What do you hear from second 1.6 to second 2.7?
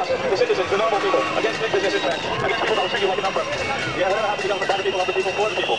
big business interests, against